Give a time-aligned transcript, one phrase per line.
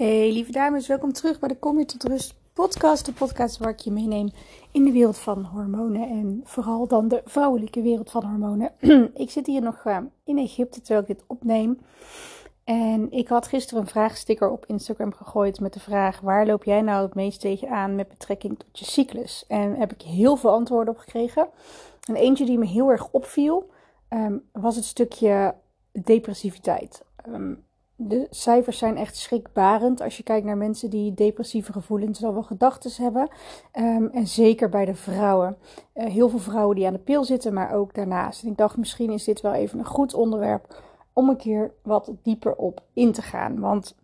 [0.00, 3.06] Hey lieve dames, welkom terug bij de Kom je tot rust podcast.
[3.06, 4.30] De podcast waar ik je meeneem
[4.72, 8.72] in de wereld van hormonen en vooral dan de vrouwelijke wereld van hormonen.
[9.14, 11.78] ik zit hier nog uh, in Egypte terwijl ik dit opneem.
[12.64, 16.80] En ik had gisteren een vraagsticker op Instagram gegooid met de vraag: waar loop jij
[16.80, 19.44] nou het meest tegenaan met betrekking tot je cyclus?
[19.48, 21.48] En heb ik heel veel antwoorden op gekregen.
[22.08, 23.70] En eentje die me heel erg opviel
[24.10, 25.54] um, was het stukje
[25.92, 27.04] depressiviteit.
[27.28, 27.68] Um,
[28.02, 32.42] de cijfers zijn echt schrikbarend als je kijkt naar mensen die depressieve gevoelens of wel
[32.42, 33.28] gedachten hebben.
[33.78, 35.56] Um, en zeker bij de vrouwen.
[35.94, 38.42] Uh, heel veel vrouwen die aan de pil zitten, maar ook daarnaast.
[38.42, 40.82] En ik dacht, misschien is dit wel even een goed onderwerp
[41.12, 43.60] om een keer wat dieper op in te gaan.
[43.60, 43.96] Want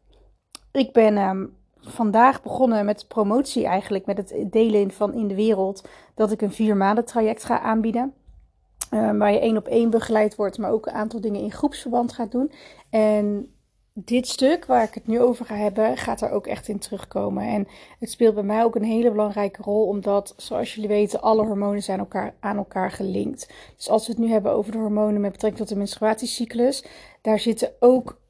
[0.73, 5.89] ik ben um, vandaag begonnen met promotie eigenlijk, met het delen van in de wereld,
[6.15, 8.15] dat ik een vier maanden traject ga aanbieden.
[8.95, 12.13] Um, waar je één op één begeleid wordt, maar ook een aantal dingen in groepsverband
[12.13, 12.53] gaat doen.
[12.91, 13.51] En
[13.99, 17.45] dit stuk waar ik het nu over ga hebben, gaat er ook echt in terugkomen.
[17.45, 17.69] En
[17.99, 21.83] het speelt bij mij ook een hele belangrijke rol, omdat, zoals jullie weten, alle hormonen
[21.83, 23.53] zijn elkaar, aan elkaar gelinkt.
[23.77, 26.85] Dus als we het nu hebben over de hormonen met betrekking tot de menstruatiecyclus,
[27.21, 28.21] daar zitten ook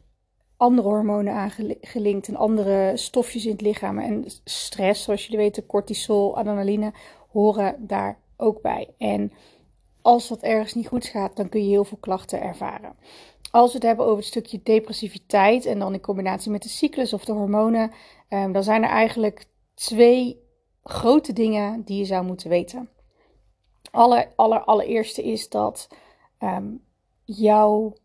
[0.56, 1.50] andere hormonen aan
[1.80, 3.98] gelinkt en andere stofjes in het lichaam.
[3.98, 6.92] En stress, zoals jullie weten, cortisol, adrenaline,
[7.30, 8.88] horen daar ook bij.
[8.98, 9.32] En
[10.02, 12.96] als dat ergens niet goed gaat, dan kun je heel veel klachten ervaren.
[13.56, 17.12] Als we het hebben over het stukje depressiviteit en dan in combinatie met de cyclus
[17.12, 17.92] of de hormonen,
[18.28, 20.42] um, dan zijn er eigenlijk twee
[20.82, 22.88] grote dingen die je zou moeten weten.
[23.90, 25.88] Aller, aller, allereerste is dat
[26.40, 26.84] um,
[27.24, 27.96] jouw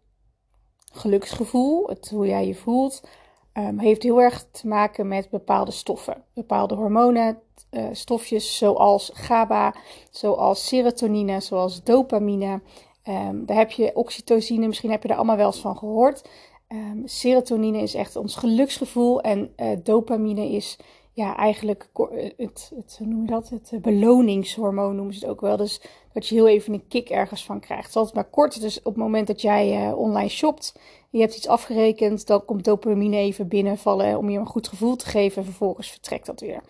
[0.93, 3.07] geluksgevoel, het, hoe jij je voelt,
[3.53, 6.23] um, heeft heel erg te maken met bepaalde stoffen.
[6.33, 7.41] Bepaalde hormonen,
[7.71, 9.75] uh, stofjes zoals GABA,
[10.11, 12.61] zoals serotonine, zoals dopamine.
[13.07, 16.29] Um, daar heb je oxytocine, misschien heb je er allemaal wel eens van gehoord.
[16.67, 20.77] Um, serotonine is echt ons geluksgevoel en uh, dopamine is
[21.13, 23.49] ja, eigenlijk eh, het, het, noem je dat?
[23.49, 25.57] Het beloningshormoon noemen ze het ook wel.
[25.57, 25.81] Dus
[26.13, 27.83] dat je heel even een kick ergens van krijgt.
[27.83, 28.61] Het is altijd maar kort.
[28.61, 30.79] Dus op het moment dat jij online shopt,
[31.09, 35.05] je hebt iets afgerekend, dan komt dopamine even binnenvallen om je een goed gevoel te
[35.05, 35.37] geven.
[35.37, 36.61] En vervolgens vertrekt dat weer.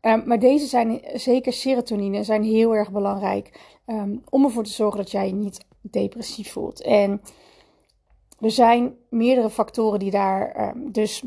[0.00, 3.60] Um, maar deze zijn, zeker serotonine, zijn heel erg belangrijk
[4.28, 6.82] om ervoor te zorgen dat jij niet depressief voelt.
[6.82, 7.20] En
[8.40, 11.22] er zijn meerdere factoren die daar um, dus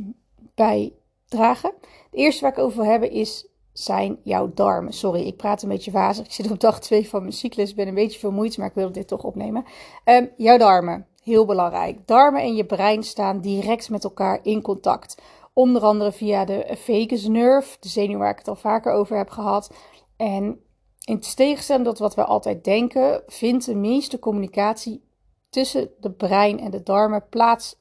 [0.56, 0.94] bij
[1.28, 1.74] dragen.
[2.12, 4.94] De eerste waar ik over wil hebben is zijn jouw darmen.
[4.94, 6.26] Sorry, ik praat een beetje wazig.
[6.26, 7.74] Ik zit op dag 2 van mijn cyclus.
[7.74, 9.66] Ben een beetje veel moeite, maar ik wil dit toch opnemen.
[10.06, 12.08] Um, jouw darmen, heel belangrijk.
[12.08, 15.22] Darmen en je brein staan direct met elkaar in contact.
[15.54, 19.30] Onder andere via de vagus nerve, de zenuw waar ik het al vaker over heb
[19.30, 19.72] gehad.
[20.18, 20.60] En
[21.06, 25.04] in tegenstelling tot wat we altijd denken, vindt de meeste communicatie
[25.50, 27.78] tussen de brein en de darmen plaats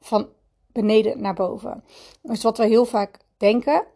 [0.00, 0.28] van
[0.72, 1.84] beneden naar boven.
[2.22, 3.86] Dus wat we heel vaak denken,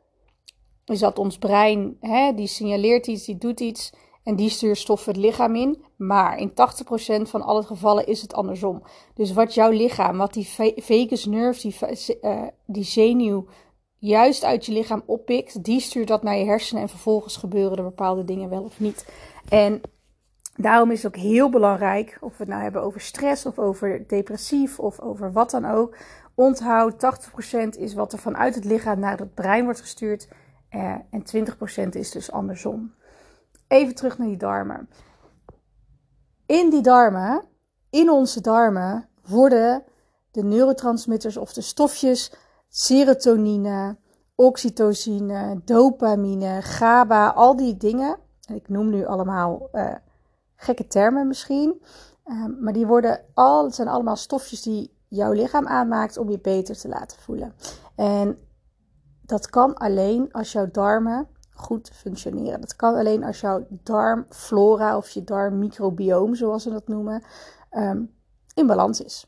[0.84, 5.12] is dat ons brein, hè, die signaleert iets, die doet iets en die stuurt stoffen
[5.12, 5.84] het lichaam in.
[5.96, 6.52] Maar in 80%
[7.28, 8.82] van alle gevallen is het andersom.
[9.14, 13.46] Dus wat jouw lichaam, wat die vagus nerve, die, uh, die zenuw
[14.06, 17.82] juist uit je lichaam oppikt, die stuurt dat naar je hersenen en vervolgens gebeuren er
[17.82, 19.06] bepaalde dingen wel of niet.
[19.48, 19.80] En
[20.56, 24.04] daarom is het ook heel belangrijk, of we het nou hebben over stress of over
[24.08, 25.96] depressief of over wat dan ook.
[26.34, 26.94] Onthoud,
[27.76, 30.28] 80% is wat er vanuit het lichaam naar het brein wordt gestuurd
[30.68, 31.22] eh, en
[31.86, 32.94] 20% is dus andersom.
[33.68, 34.88] Even terug naar die darmen.
[36.46, 37.44] In die darmen,
[37.90, 39.84] in onze darmen, worden
[40.30, 42.32] de neurotransmitters of de stofjes
[42.76, 43.96] serotonine,
[44.34, 48.18] oxytocine, dopamine, GABA, al die dingen.
[48.54, 49.94] Ik noem nu allemaal uh,
[50.56, 51.82] gekke termen misschien.
[52.24, 56.40] Uh, maar die worden al, het zijn allemaal stofjes die jouw lichaam aanmaakt om je
[56.40, 57.54] beter te laten voelen.
[57.96, 58.38] En
[59.22, 62.60] dat kan alleen als jouw darmen goed functioneren.
[62.60, 67.22] Dat kan alleen als jouw darmflora of je darmmicrobioom, zoals we dat noemen,
[67.70, 68.14] um,
[68.54, 69.26] in balans is.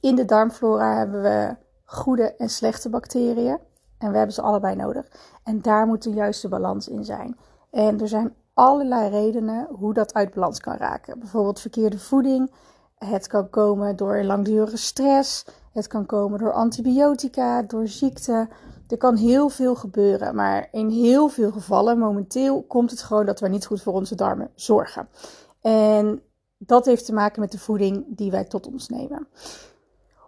[0.00, 1.56] In de darmflora hebben we
[1.90, 3.58] goede en slechte bacteriën.
[3.98, 5.06] En we hebben ze allebei nodig.
[5.44, 7.36] En daar moet de juiste balans in zijn.
[7.70, 11.18] En er zijn allerlei redenen hoe dat uit balans kan raken.
[11.18, 12.52] Bijvoorbeeld verkeerde voeding.
[12.94, 15.44] Het kan komen door langdurige stress.
[15.72, 18.48] Het kan komen door antibiotica, door ziekte.
[18.88, 20.34] Er kan heel veel gebeuren.
[20.34, 24.14] Maar in heel veel gevallen, momenteel, komt het gewoon dat we niet goed voor onze
[24.14, 25.08] darmen zorgen.
[25.60, 26.22] En
[26.58, 29.28] dat heeft te maken met de voeding die wij tot ons nemen.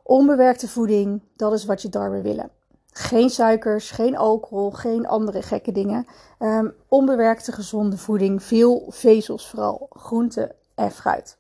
[0.03, 2.51] Onbewerkte voeding, dat is wat je darmen willen.
[2.93, 6.07] Geen suikers, geen alcohol, geen andere gekke dingen.
[6.39, 11.39] Um, onbewerkte gezonde voeding, veel vezels vooral, groente en fruit.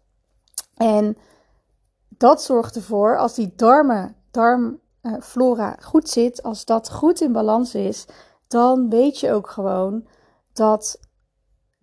[0.76, 1.16] En
[2.08, 7.74] dat zorgt ervoor, als die darmen, darm, darmflora goed zit, als dat goed in balans
[7.74, 8.06] is,
[8.48, 10.06] dan weet je ook gewoon
[10.52, 10.98] dat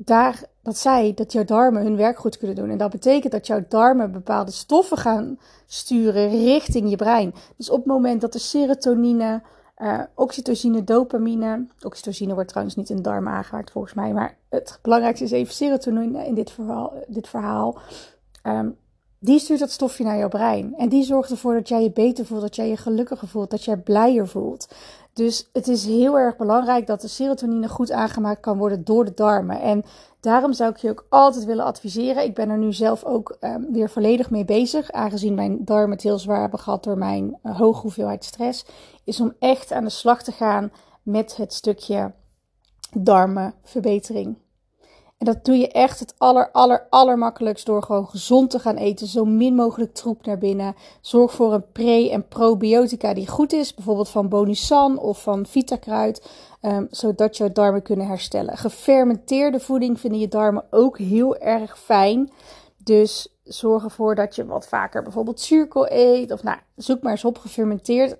[0.01, 2.69] daar, dat zij, dat jouw darmen hun werk goed kunnen doen.
[2.69, 7.33] En dat betekent dat jouw darmen bepaalde stoffen gaan sturen richting je brein.
[7.57, 9.41] Dus op het moment dat de serotonine,
[9.77, 11.67] uh, oxytocine, dopamine.
[11.81, 14.13] Oxytocine wordt trouwens niet in de darmen aangemaakt volgens mij.
[14.13, 16.93] Maar het belangrijkste is even serotonine in dit verhaal.
[17.07, 17.77] Dit verhaal.
[18.43, 18.77] Um,
[19.19, 20.75] die stuurt dat stofje naar jouw brein.
[20.77, 23.63] En die zorgt ervoor dat jij je beter voelt, dat jij je gelukkiger voelt, dat
[23.63, 24.67] jij blijer voelt.
[25.19, 29.13] Dus het is heel erg belangrijk dat de serotonine goed aangemaakt kan worden door de
[29.13, 29.61] darmen.
[29.61, 29.83] En
[30.19, 32.23] daarom zou ik je ook altijd willen adviseren.
[32.23, 36.01] Ik ben er nu zelf ook um, weer volledig mee bezig, aangezien mijn darmen het
[36.01, 38.65] heel zwaar hebben gehad door mijn uh, hoge hoeveelheid stress.
[39.03, 40.71] Is om echt aan de slag te gaan
[41.03, 42.11] met het stukje
[42.93, 44.37] darmenverbetering.
[45.19, 49.07] En dat doe je echt het aller, aller, allermakkelijkst door gewoon gezond te gaan eten.
[49.07, 50.75] Zo min mogelijk troep naar binnen.
[51.01, 53.73] Zorg voor een pre- en probiotica die goed is.
[53.73, 56.29] Bijvoorbeeld van Bonusan of van Vitakruid.
[56.61, 58.57] Um, zodat je darmen kunnen herstellen.
[58.57, 62.31] Gefermenteerde voeding vinden je darmen ook heel erg fijn.
[62.83, 66.31] Dus zorg ervoor dat je wat vaker bijvoorbeeld zuurkool eet.
[66.31, 68.17] Of nou, zoek maar eens op gefermenteerd.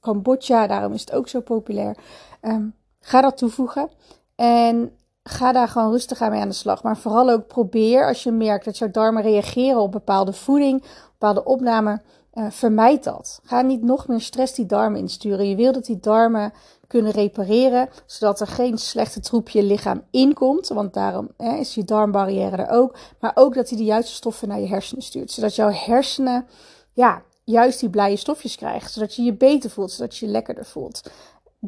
[0.00, 1.96] Cambodja, daarom is het ook zo populair.
[2.42, 3.90] Um, ga dat toevoegen.
[4.34, 4.96] En
[5.28, 6.82] ga daar gewoon rustig aan mee aan de slag.
[6.82, 11.44] Maar vooral ook probeer als je merkt dat jouw darmen reageren op bepaalde voeding, bepaalde
[11.44, 12.00] opname,
[12.34, 13.40] uh, vermijd dat.
[13.44, 15.48] Ga niet nog meer stress die darmen insturen.
[15.48, 16.52] Je wil dat die darmen
[16.86, 20.68] kunnen repareren, zodat er geen slechte troepje lichaam inkomt.
[20.68, 22.96] Want daarom hè, is je darmbarrière er ook.
[23.20, 25.30] Maar ook dat hij de juiste stoffen naar je hersenen stuurt.
[25.30, 26.46] Zodat jouw hersenen
[26.92, 28.90] ja, juist die blije stofjes krijgen.
[28.90, 31.10] Zodat je je beter voelt, zodat je je lekkerder voelt.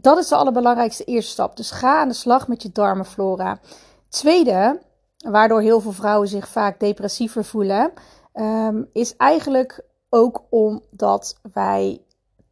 [0.01, 1.57] Dat is de allerbelangrijkste eerste stap.
[1.57, 3.61] Dus ga aan de slag met je darmenflora.
[4.09, 4.81] Tweede,
[5.17, 7.93] waardoor heel veel vrouwen zich vaak depressiever voelen,
[8.35, 12.03] um, is eigenlijk ook omdat wij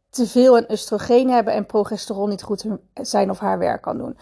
[0.09, 4.17] te veel een oestrogeen hebben en progesteron niet goed zijn of haar werk kan doen.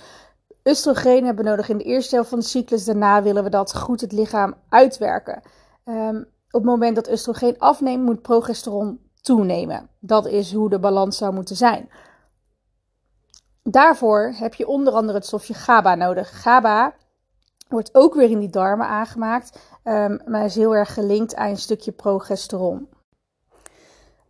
[0.63, 2.86] Oestrogeen hebben we nodig in de eerste helft van de cyclus.
[2.86, 5.42] Daarna willen we dat goed het lichaam uitwerken.
[5.86, 6.18] Um,
[6.56, 9.89] op het moment dat oestrogeen afneemt, moet progesteron toenemen.
[10.00, 11.89] Dat is hoe de balans zou moeten zijn.
[13.70, 16.42] Daarvoor heb je onder andere het stofje GABA nodig.
[16.42, 16.94] GABA
[17.68, 21.58] wordt ook weer in die darmen aangemaakt, um, maar is heel erg gelinkt aan een
[21.58, 22.90] stukje progesteron.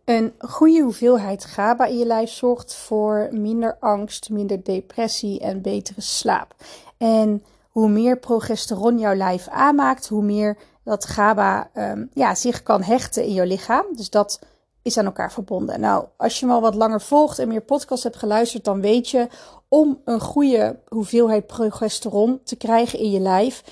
[0.04, 6.00] Een goede hoeveelheid GABA in je lijf zorgt voor minder angst, minder depressie en betere
[6.00, 6.54] slaap.
[6.98, 12.82] En hoe meer progesteron jouw lijf aanmaakt, hoe meer dat GABA um, ja, zich kan
[12.82, 13.84] hechten in jouw lichaam.
[13.96, 14.40] Dus dat
[14.86, 15.80] is aan elkaar verbonden.
[15.80, 19.08] Nou, als je me al wat langer volgt en meer podcasts hebt geluisterd, dan weet
[19.10, 19.28] je
[19.68, 23.62] om een goede hoeveelheid progesteron te krijgen in je lijf,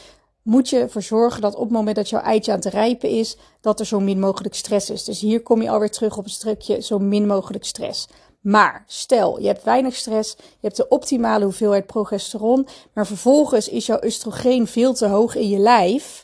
[0.43, 3.37] moet je ervoor zorgen dat op het moment dat jouw eitje aan het rijpen is,
[3.61, 5.05] dat er zo min mogelijk stress is.
[5.05, 8.09] Dus hier kom je alweer terug op een stukje zo min mogelijk stress.
[8.41, 13.87] Maar stel, je hebt weinig stress, je hebt de optimale hoeveelheid progesteron, maar vervolgens is
[13.87, 16.24] jouw oestrogeen veel te hoog in je lijf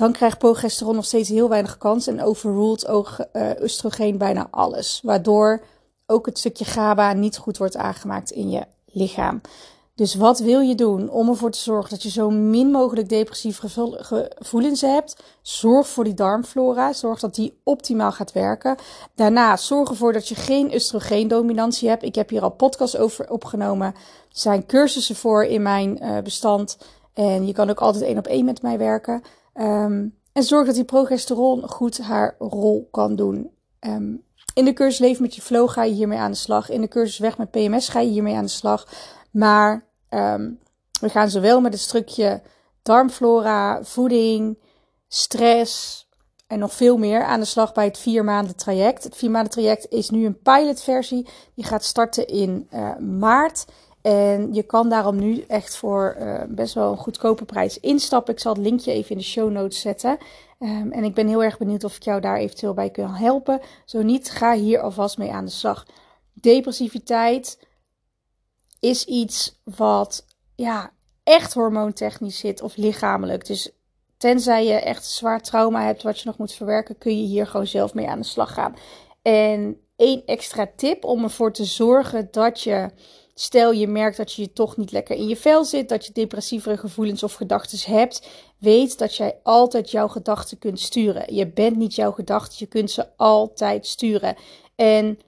[0.00, 5.00] dan krijgt progesteron nog steeds heel weinig kans en overruled ook uh, oestrogeen bijna alles.
[5.02, 5.62] Waardoor
[6.06, 9.40] ook het stukje GABA niet goed wordt aangemaakt in je lichaam.
[9.94, 13.68] Dus wat wil je doen om ervoor te zorgen dat je zo min mogelijk depressieve
[14.00, 15.22] gevoelens hebt?
[15.42, 16.92] Zorg voor die darmflora.
[16.92, 18.76] Zorg dat die optimaal gaat werken.
[19.14, 22.02] Daarna zorg ervoor dat je geen oestrogeendominantie hebt.
[22.02, 23.86] Ik heb hier al podcasts over opgenomen.
[23.86, 23.94] Er
[24.28, 26.78] zijn cursussen voor in mijn uh, bestand.
[27.14, 29.22] En je kan ook altijd één op één met mij werken.
[29.54, 33.50] Um, en zorg dat die progesteron goed haar rol kan doen.
[33.80, 34.22] Um,
[34.54, 36.68] in de cursus Leven met je Flow ga je hiermee aan de slag.
[36.68, 38.86] In de cursus Weg met PMS ga je hiermee aan de slag.
[39.30, 40.58] Maar um,
[41.00, 42.42] we gaan zowel met het stukje
[42.82, 44.58] darmflora, voeding,
[45.08, 46.08] stress
[46.46, 49.04] en nog veel meer aan de slag bij het vier maanden traject.
[49.04, 51.28] Het vier maanden traject is nu een pilotversie.
[51.54, 53.64] Die gaat starten in uh, maart.
[54.02, 58.34] En je kan daarom nu echt voor uh, best wel een goedkope prijs instappen.
[58.34, 60.18] Ik zal het linkje even in de show notes zetten.
[60.58, 63.60] Um, en ik ben heel erg benieuwd of ik jou daar eventueel bij kan helpen.
[63.84, 65.86] Zo niet, ga hier alvast mee aan de slag.
[66.32, 67.66] Depressiviteit
[68.80, 70.92] is iets wat ja,
[71.22, 73.46] echt hormoontechnisch zit of lichamelijk.
[73.46, 73.70] Dus
[74.16, 77.66] tenzij je echt zwaar trauma hebt wat je nog moet verwerken, kun je hier gewoon
[77.66, 78.74] zelf mee aan de slag gaan.
[79.22, 82.90] En één extra tip om ervoor te zorgen dat je
[83.40, 86.12] Stel je merkt dat je je toch niet lekker in je vel zit, dat je
[86.12, 88.28] depressievere gevoelens of gedachten hebt.
[88.58, 91.34] Weet dat jij altijd jouw gedachten kunt sturen.
[91.34, 94.36] Je bent niet jouw gedachten, je kunt ze altijd sturen.
[94.74, 95.18] En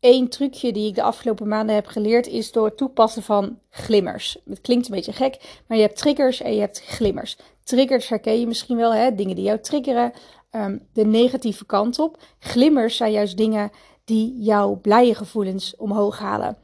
[0.00, 4.38] één trucje die ik de afgelopen maanden heb geleerd is door het toepassen van glimmers.
[4.48, 7.36] Het klinkt een beetje gek, maar je hebt triggers en je hebt glimmers.
[7.64, 9.14] Triggers herken je misschien wel, hè?
[9.14, 10.12] dingen die jou triggeren,
[10.50, 12.22] um, de negatieve kant op.
[12.38, 13.70] Glimmers zijn juist dingen
[14.04, 16.61] die jouw blije gevoelens omhoog halen.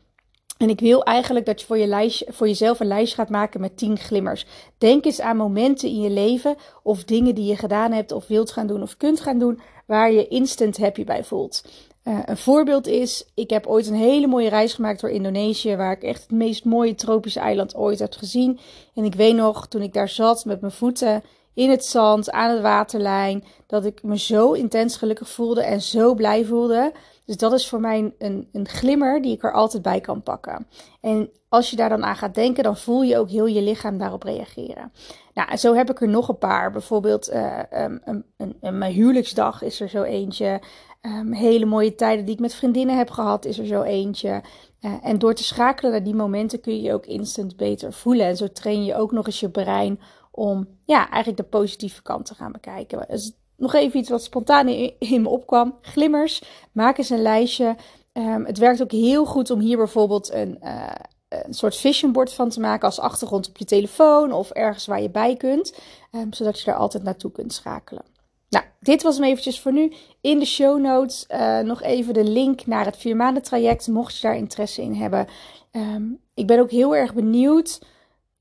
[0.58, 3.76] En ik wil eigenlijk dat je voor, je voor jezelf een lijstje gaat maken met
[3.76, 4.46] 10 glimmers.
[4.78, 8.50] Denk eens aan momenten in je leven of dingen die je gedaan hebt of wilt
[8.50, 11.64] gaan doen of kunt gaan doen waar je instant happy bij voelt.
[12.04, 15.92] Uh, een voorbeeld is, ik heb ooit een hele mooie reis gemaakt door Indonesië, waar
[15.92, 18.58] ik echt het meest mooie tropische eiland ooit heb gezien.
[18.94, 21.22] En ik weet nog, toen ik daar zat met mijn voeten
[21.58, 26.14] in het zand, aan de waterlijn, dat ik me zo intens gelukkig voelde en zo
[26.14, 26.92] blij voelde.
[27.24, 30.66] Dus dat is voor mij een, een glimmer die ik er altijd bij kan pakken.
[31.00, 33.98] En als je daar dan aan gaat denken, dan voel je ook heel je lichaam
[33.98, 34.92] daarop reageren.
[35.34, 36.70] Nou, zo heb ik er nog een paar.
[36.70, 38.24] Bijvoorbeeld uh, um,
[38.60, 40.60] mijn huwelijksdag is er zo eentje.
[41.02, 44.42] Um, hele mooie tijden die ik met vriendinnen heb gehad is er zo eentje.
[44.80, 48.26] Uh, en door te schakelen naar die momenten kun je je ook instant beter voelen.
[48.26, 50.00] En zo train je ook nog eens je brein
[50.30, 53.06] om ja, eigenlijk de positieve kant te gaan bekijken.
[53.08, 55.78] Dus nog even iets wat spontaan in, me opkwam.
[55.80, 56.42] Glimmers.
[56.72, 57.76] Maak eens een lijstje.
[58.12, 60.90] Um, het werkt ook heel goed om hier bijvoorbeeld een, uh,
[61.28, 65.02] een soort vision board van te maken als achtergrond op je telefoon of ergens waar
[65.02, 65.78] je bij kunt.
[66.12, 68.04] Um, zodat je daar altijd naartoe kunt schakelen.
[68.48, 69.92] Nou, dit was hem eventjes voor nu.
[70.20, 74.16] In de show notes uh, nog even de link naar het vier maanden traject, mocht
[74.16, 75.26] je daar interesse in hebben.
[75.72, 77.80] Um, ik ben ook heel erg benieuwd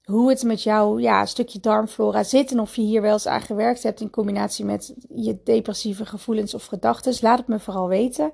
[0.08, 3.42] hoe het met jouw ja, stukje darmflora zit en of je hier wel eens aan
[3.42, 7.14] gewerkt hebt in combinatie met je depressieve gevoelens of gedachten.
[7.22, 8.32] Laat het me vooral weten.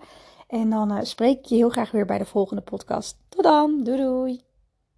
[0.47, 3.17] En dan uh, spreek ik je heel graag weer bij de volgende podcast.
[3.29, 4.52] Tot dan, doei doei!